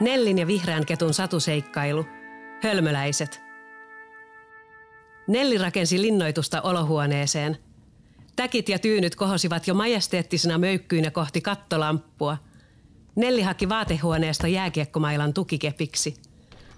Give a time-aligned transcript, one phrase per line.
[0.00, 2.06] Nellin ja vihreän ketun satuseikkailu.
[2.62, 3.40] Hölmöläiset.
[5.26, 7.58] Nelli rakensi linnoitusta olohuoneeseen.
[8.36, 12.36] Täkit ja tyynyt kohosivat jo majesteettisena möykkyinä kohti kattolamppua.
[13.16, 16.14] Nelli haki vaatehuoneesta jääkiekkomailan tukikepiksi.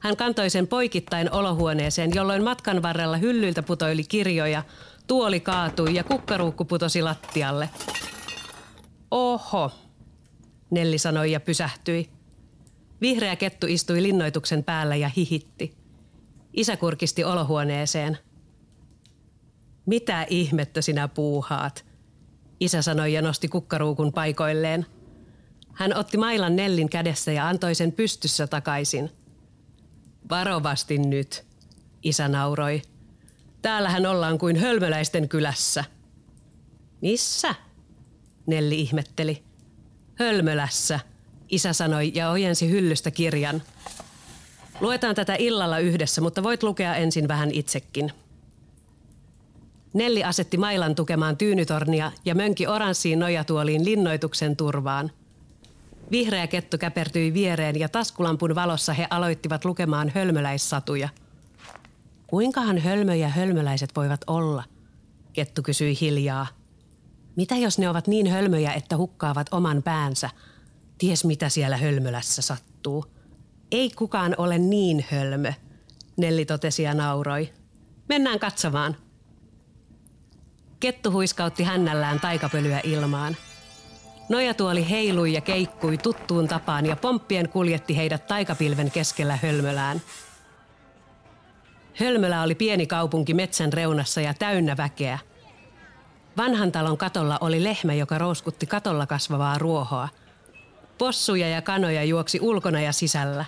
[0.01, 4.63] Hän kantoi sen poikittain olohuoneeseen, jolloin matkan varrella hyllyiltä putoili kirjoja,
[5.07, 7.71] tuoli kaatui ja kukkaruukku putosi lattialle.
[9.11, 9.73] Oho,
[10.71, 12.20] Nelli sanoi ja pysähtyi.
[13.01, 15.75] Vihreä kettu istui linnoituksen päällä ja hihitti.
[16.53, 18.19] Isä kurkisti olohuoneeseen.
[19.87, 21.85] Mitä ihmettä sinä puuhaat?
[22.61, 24.87] Isä sanoi ja nosti kukkaruukun paikoilleen.
[25.73, 29.11] Hän otti mailan Nellin kädessä ja antoi sen pystyssä takaisin.
[30.31, 31.47] Varovasti nyt,
[32.03, 32.83] isä nauroi.
[33.63, 35.85] Täällähän ollaan kuin hölmöläisten kylässä.
[37.01, 37.55] Missä?
[38.47, 39.43] Nelli ihmetteli.
[40.15, 41.01] Hölmölässä,
[41.51, 43.63] isä sanoi ja ojensi hyllystä kirjan.
[44.81, 48.13] Luetaan tätä illalla yhdessä, mutta voit lukea ensin vähän itsekin.
[49.95, 55.11] Nelli asetti mailan tukemaan tyynytornia ja mönki oranssiin nojatuoliin linnoituksen turvaan.
[56.11, 61.09] Vihreä kettu käpertyi viereen ja taskulampun valossa he aloittivat lukemaan hölmöläissatuja.
[62.27, 64.65] Kuinkahan hölmöjä hölmöläiset voivat olla?
[65.33, 66.47] Kettu kysyi hiljaa.
[67.37, 70.31] Mitä jos ne ovat niin hölmöjä, että hukkaavat oman päänsä?
[71.01, 73.05] Ties mitä siellä hölmölässä sattuu.
[73.73, 75.53] Ei kukaan ole niin hölmö,
[76.17, 77.53] Nelli totesi ja nauroi.
[78.09, 78.97] Mennään katsomaan.
[80.81, 83.37] Kettu huiskautti hännällään taikapölyä ilmaan.
[84.29, 90.03] Nojatuoli heilui ja keikkui tuttuun tapaan ja pomppien kuljetti heidät taikapilven keskellä hölmölään.
[91.95, 95.19] Hölmölä oli pieni kaupunki metsän reunassa ja täynnä väkeä–
[96.37, 100.09] Vanhan talon katolla oli lehmä, joka rouskutti katolla kasvavaa ruohoa.
[101.01, 103.45] Possuja ja kanoja juoksi ulkona ja sisällä.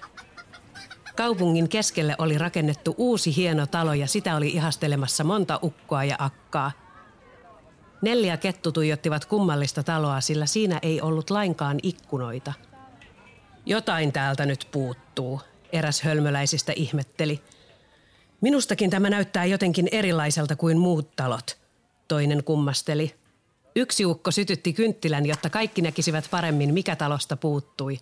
[1.16, 6.72] Kaupungin keskelle oli rakennettu uusi hieno talo ja sitä oli ihastelemassa monta ukkoa ja akkaa.
[8.02, 12.52] Neljä kettu tuijottivat kummallista taloa, sillä siinä ei ollut lainkaan ikkunoita.
[13.66, 15.40] Jotain täältä nyt puuttuu,
[15.72, 17.42] eräs hölmöläisistä ihmetteli.
[18.40, 21.58] Minustakin tämä näyttää jotenkin erilaiselta kuin muut talot–
[22.08, 23.21] toinen kummasteli.
[23.76, 27.98] Yksi ukko sytytti kynttilän, jotta kaikki näkisivät paremmin, mikä talosta puuttui.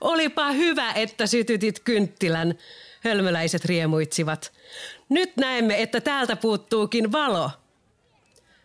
[0.00, 2.54] Olipa hyvä, että sytytit kynttilän,
[3.00, 4.52] hölmöläiset riemuitsivat.
[5.08, 7.50] Nyt näemme, että täältä puuttuukin valo.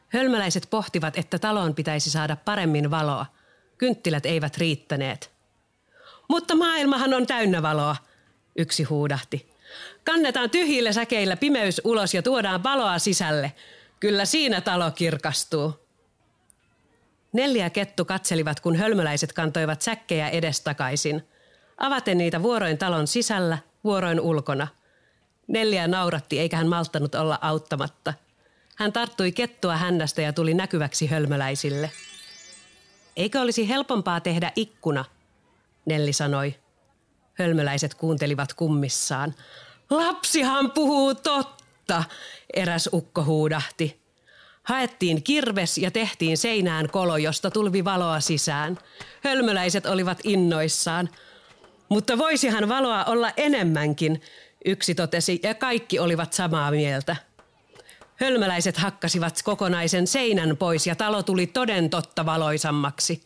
[0.09, 3.25] Hölmöläiset pohtivat, että taloon pitäisi saada paremmin valoa.
[3.77, 5.31] Kynttilät eivät riittäneet.
[6.29, 7.95] Mutta maailmahan on täynnä valoa,
[8.57, 9.53] yksi huudahti.
[10.03, 13.53] Kannetaan tyhjillä säkeillä pimeys ulos ja tuodaan valoa sisälle.
[13.99, 15.82] Kyllä siinä talo kirkastuu.
[17.33, 21.27] Neljä kettu katselivat, kun hölmöläiset kantoivat säkkejä edestakaisin.
[21.77, 24.67] Avaten niitä vuoroin talon sisällä, vuoroin ulkona.
[25.47, 28.13] Neljä nauratti eikä hän malttanut olla auttamatta.
[28.75, 31.91] Hän tarttui kettua hännästä ja tuli näkyväksi hölmöläisille.
[33.15, 35.05] Eikö olisi helpompaa tehdä ikkuna,
[35.85, 36.55] Nelli sanoi.
[37.33, 39.33] Hölmöläiset kuuntelivat kummissaan.
[39.89, 42.03] Lapsihan puhuu totta
[42.53, 44.02] eräs ukko huudahti.
[44.63, 48.77] Haettiin kirves ja tehtiin seinään kolo, josta tulvi valoa sisään.
[49.23, 51.09] Hölmöläiset olivat innoissaan.
[51.89, 54.21] Mutta voisihan valoa olla enemmänkin,
[54.65, 57.15] yksi totesi, ja kaikki olivat samaa mieltä.
[58.15, 63.21] Hölmöläiset hakkasivat kokonaisen seinän pois ja talo tuli toden totta valoisammaksi.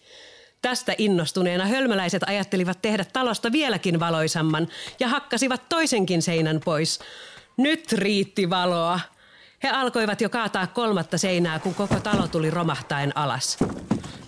[0.61, 4.67] Tästä innostuneena hölmöläiset ajattelivat tehdä talosta vieläkin valoisamman
[4.99, 6.99] ja hakkasivat toisenkin seinän pois.
[7.57, 8.99] Nyt riitti valoa.
[9.63, 13.57] He alkoivat jo kaataa kolmatta seinää, kun koko talo tuli romahtaen alas.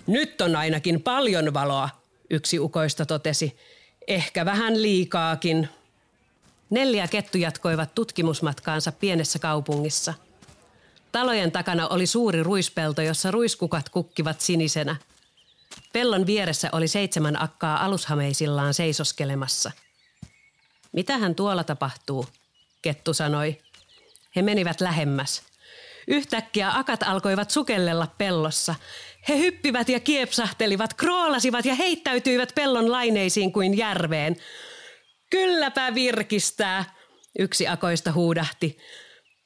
[0.06, 1.88] Nyt on ainakin paljon valoa,
[2.30, 3.56] yksi ukoista totesi.
[4.06, 5.68] Ehkä vähän liikaakin.
[6.70, 10.14] Neljä kettu jatkoivat tutkimusmatkaansa pienessä kaupungissa.
[11.12, 14.96] Talojen takana oli suuri ruispelto, jossa ruiskukat kukkivat sinisenä.
[15.92, 19.70] Pellon vieressä oli seitsemän akkaa alushameisillaan seisoskelemassa.
[20.92, 22.26] Mitähän tuolla tapahtuu,
[22.82, 23.58] Kettu sanoi.
[24.36, 25.42] He menivät lähemmäs.
[26.08, 28.74] Yhtäkkiä akat alkoivat sukellella pellossa.
[29.28, 34.36] He hyppivät ja kiepsahtelivat, kroolasivat ja heittäytyivät pellon laineisiin kuin järveen.
[35.30, 36.84] Kylläpä virkistää,
[37.38, 38.78] yksi akoista huudahti.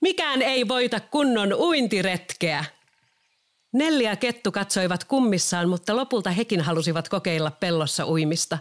[0.01, 2.65] Mikään ei voita kunnon uintiretkeä.
[3.73, 8.59] Neljä kettu katsoivat kummissaan, mutta lopulta hekin halusivat kokeilla pellossa uimista.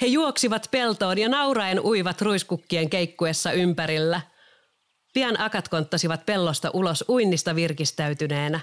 [0.00, 4.20] He juoksivat peltoon ja nauraen uivat ruiskukkien keikkuessa ympärillä.
[5.12, 8.60] Pian akat konttasivat pellosta ulos uinnista virkistäytyneenä.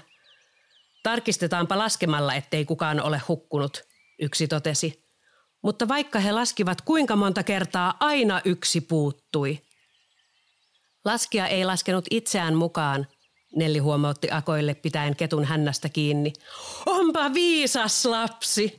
[1.02, 3.82] Tarkistetaanpa laskemalla, ettei kukaan ole hukkunut,
[4.18, 5.04] yksi totesi.
[5.62, 9.58] Mutta vaikka he laskivat kuinka monta kertaa, aina yksi puuttui.
[11.04, 13.06] Laskia ei laskenut itseään mukaan,
[13.56, 16.32] Nelli huomautti Akoille pitäen ketun hännästä kiinni.
[16.86, 18.78] Onpa viisas lapsi!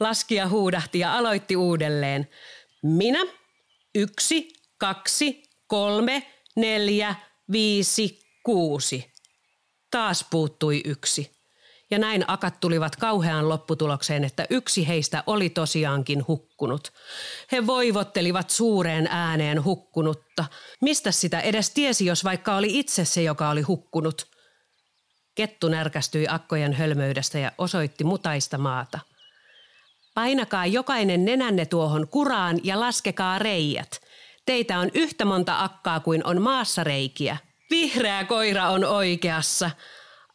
[0.00, 2.28] Laskija huudahti ja aloitti uudelleen.
[2.82, 3.18] Minä,
[3.94, 4.48] yksi,
[4.78, 6.26] kaksi, kolme,
[6.60, 7.14] neljä,
[7.52, 9.12] viisi, kuusi.
[9.90, 11.40] Taas puuttui yksi.
[11.90, 16.92] Ja näin akat tulivat kauheaan lopputulokseen, että yksi heistä oli tosiaankin hukkunut.
[17.52, 20.44] He voivottelivat suureen ääneen hukkunutta.
[20.80, 24.26] Mistä sitä edes tiesi, jos vaikka oli itse se, joka oli hukkunut?
[25.34, 28.98] Kettu närkästyi akkojen hölmöydestä ja osoitti mutaista maata.
[30.14, 34.00] Painakaa jokainen nenänne tuohon kuraan ja laskekaa reijät.
[34.50, 37.36] Teitä on yhtä monta akkaa kuin on maassa reikiä.
[37.70, 39.70] Vihreä koira on oikeassa.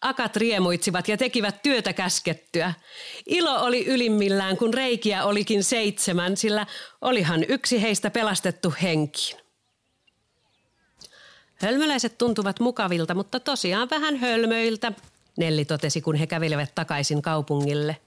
[0.02, 2.74] Akat riemuitsivat ja tekivät työtä käskettyä.
[3.26, 6.66] Ilo oli ylimmillään, kun reikiä olikin seitsemän, sillä
[7.02, 9.38] olihan yksi heistä pelastettu henkiin.
[11.56, 14.92] Hölmöläiset tuntuvat mukavilta, mutta tosiaan vähän hölmöiltä,
[15.38, 17.98] Nelli totesi, kun he kävelivät takaisin kaupungille.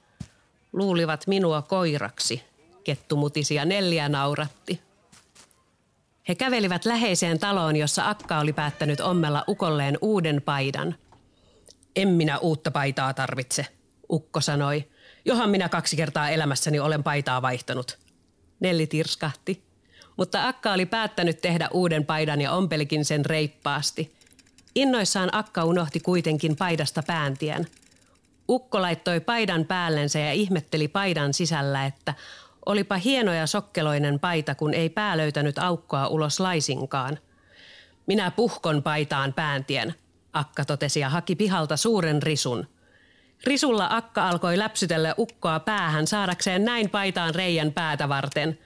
[0.72, 2.42] Luulivat minua koiraksi,
[2.84, 4.87] kettu mutisi ja Nelliä nauratti.
[6.28, 10.94] He kävelivät läheiseen taloon, jossa Akka oli päättänyt ommella ukolleen uuden paidan.
[11.96, 13.66] En minä uutta paitaa tarvitse,
[14.12, 14.88] Ukko sanoi.
[15.24, 17.98] Johan minä kaksi kertaa elämässäni olen paitaa vaihtanut.
[18.60, 19.62] Nelli tirskahti.
[20.16, 24.16] Mutta Akka oli päättänyt tehdä uuden paidan ja ompelikin sen reippaasti.
[24.74, 27.66] Innoissaan Akka unohti kuitenkin paidasta pääntien.
[28.48, 32.14] Ukko laittoi paidan päällensä ja ihmetteli paidan sisällä, että
[32.68, 37.18] Olipa hieno ja sokkeloinen paita, kun ei pää löytänyt aukkoa ulos laisinkaan.
[38.06, 39.94] Minä puhkon paitaan pääntien,
[40.32, 42.66] Akka totesi ja haki pihalta suuren risun.
[43.44, 48.58] Risulla Akka alkoi läpsytellä ukkoa päähän saadakseen näin paitaan reijän päätä varten.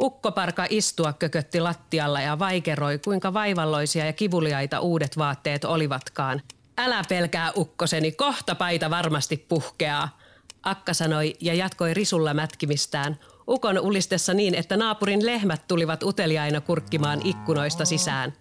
[0.00, 6.42] Ukkoparka istua kökötti lattialla ja vaikeroi, kuinka vaivalloisia ja kivuliaita uudet vaatteet olivatkaan.
[6.78, 10.18] Älä pelkää ukkoseni, kohta paita varmasti puhkeaa.
[10.62, 13.18] Akka sanoi ja jatkoi risulla mätkimistään,
[13.50, 18.32] ukon ulistessa niin, että naapurin lehmät tulivat uteliaina kurkkimaan ikkunoista sisään.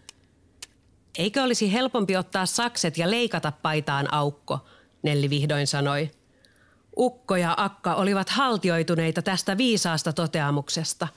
[1.18, 4.60] Eikö olisi helpompi ottaa sakset ja leikata paitaan aukko,
[5.04, 6.12] Nelli vihdoin sanoi.
[6.98, 11.08] Ukko ja Akka olivat haltioituneita tästä viisaasta toteamuksesta.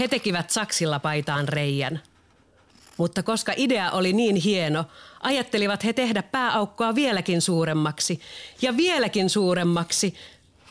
[0.00, 2.00] He tekivät saksilla paitaan reijän.
[2.96, 4.84] Mutta koska idea oli niin hieno,
[5.20, 8.20] ajattelivat he tehdä pääaukkoa vieläkin suuremmaksi
[8.62, 10.14] ja vieläkin suuremmaksi,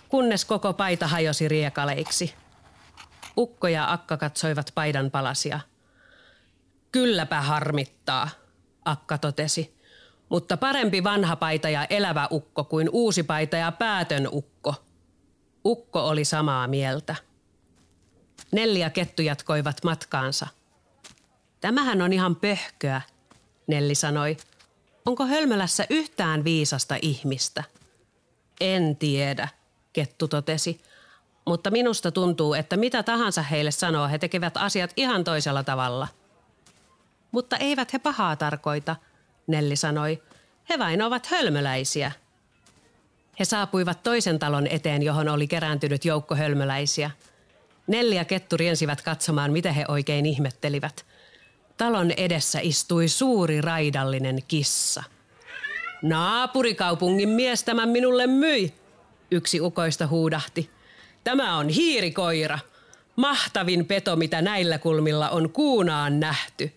[0.09, 2.33] kunnes koko paita hajosi riekaleiksi.
[3.37, 5.59] Ukko ja Akka katsoivat paidan palasia.
[6.91, 8.29] Kylläpä harmittaa,
[8.85, 9.79] Akka totesi.
[10.29, 14.75] Mutta parempi vanha paita ja elävä ukko kuin uusi paita ja päätön ukko.
[15.65, 17.15] Ukko oli samaa mieltä.
[18.51, 20.47] Nelli ja Kettu jatkoivat matkaansa.
[21.61, 23.01] Tämähän on ihan pöhköä,
[23.67, 24.37] Nelli sanoi.
[25.05, 27.63] Onko Hölmölässä yhtään viisasta ihmistä?
[28.61, 29.47] En tiedä,
[29.93, 30.81] Kettu totesi.
[31.45, 36.07] Mutta minusta tuntuu, että mitä tahansa heille sanoo, he tekevät asiat ihan toisella tavalla.
[37.31, 38.95] Mutta eivät he pahaa tarkoita,
[39.47, 40.23] Nelli sanoi.
[40.69, 42.11] He vain ovat hölmöläisiä.
[43.39, 47.11] He saapuivat toisen talon eteen, johon oli kerääntynyt joukko hölmöläisiä.
[47.87, 51.05] Nelli ja Kettu riensivät katsomaan, mitä he oikein ihmettelivät.
[51.77, 55.03] Talon edessä istui suuri raidallinen kissa.
[56.01, 58.73] Naapurikaupungin mies tämän minulle myi,
[59.31, 60.69] yksi ukoista huudahti.
[61.23, 62.59] Tämä on hiirikoira.
[63.15, 66.71] Mahtavin peto, mitä näillä kulmilla on kuunaan nähty.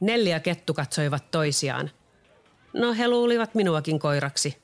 [0.00, 1.90] Nelli ja Kettu katsoivat toisiaan.
[2.72, 4.56] No he luulivat minuakin koiraksi,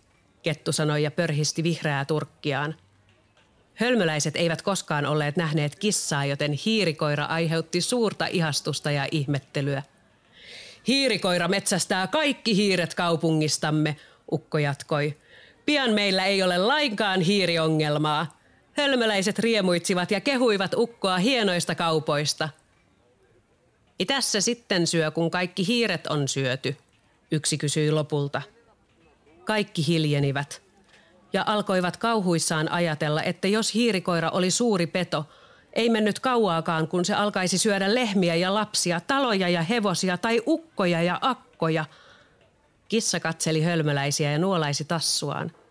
[0.42, 2.74] Kettu sanoi ja pörhisti vihreää turkkiaan.
[3.74, 9.82] Hölmöläiset eivät koskaan olleet nähneet kissaa, joten hiirikoira aiheutti suurta ihastusta ja ihmettelyä.
[10.86, 13.96] Hiirikoira metsästää kaikki hiiret kaupungistamme,
[14.32, 15.16] Ukko jatkoi.
[15.66, 18.41] Pian meillä ei ole lainkaan hiiriongelmaa.
[18.72, 22.48] Hölmöläiset riemuitsivat ja kehuivat ukkoa hienoista kaupoista.
[23.98, 26.76] Itässä sitten syö, kun kaikki hiiret on syöty,
[27.30, 28.42] yksi kysyi lopulta.
[29.44, 30.62] Kaikki hiljenivät
[31.32, 35.24] ja alkoivat kauhuissaan ajatella, että jos hiirikoira oli suuri peto,
[35.72, 41.02] ei mennyt kauaakaan, kun se alkaisi syödä lehmiä ja lapsia, taloja ja hevosia tai ukkoja
[41.02, 41.84] ja akkoja.
[42.88, 45.52] Kissa katseli hölmöläisiä ja nuolaisi tassuaan–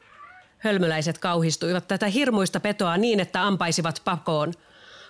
[0.63, 4.53] Hölmöläiset kauhistuivat tätä hirmuista petoa niin, että ampaisivat pakoon.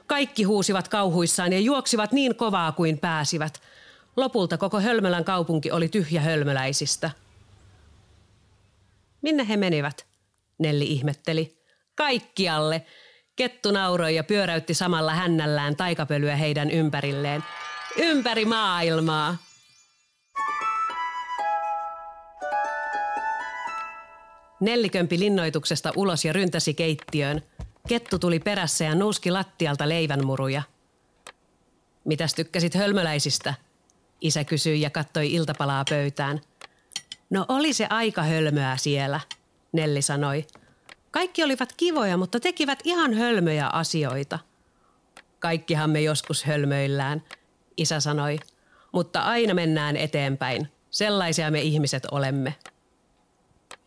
[0.07, 3.61] Kaikki huusivat kauhuissaan ja juoksivat niin kovaa kuin pääsivät.
[4.17, 7.11] Lopulta koko Hölmölän kaupunki oli tyhjä hölmöläisistä.
[9.21, 10.05] Minne he menivät?
[10.57, 11.57] Nelli ihmetteli.
[11.95, 12.85] Kaikkialle.
[13.35, 17.43] Kettu nauroi ja pyöräytti samalla hännällään taikapölyä heidän ympärilleen.
[17.97, 19.50] Ympäri maailmaa!
[24.61, 27.41] Nellikömpi linnoituksesta ulos ja ryntäsi keittiöön.
[27.87, 30.61] Kettu tuli perässä ja nuuski lattialta leivänmuruja.
[32.05, 33.53] Mitäs tykkäsit hölmöläisistä?
[34.21, 36.41] Isä kysyi ja kattoi iltapalaa pöytään.
[37.29, 39.19] No oli se aika hölmöä siellä,
[39.71, 40.47] Nelli sanoi.
[41.11, 44.39] Kaikki olivat kivoja, mutta tekivät ihan hölmöjä asioita.
[45.39, 47.23] Kaikkihan me joskus hölmöillään,
[47.77, 48.39] isä sanoi,
[48.91, 50.67] mutta aina mennään eteenpäin.
[50.91, 52.55] Sellaisia me ihmiset olemme.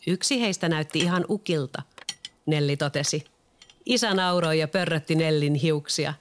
[0.07, 1.83] Yksi heistä näytti ihan ukilta,
[2.47, 3.25] Nelli totesi.
[3.87, 6.15] Isä nauroi ja pörrötti Nellin hiuksia.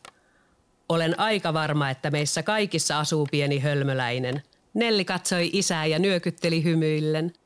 [0.89, 4.43] Olen aika varma, että meissä kaikissa asuu pieni hölmöläinen.
[4.73, 7.33] Nelli katsoi isää ja nyökytteli hymyillen–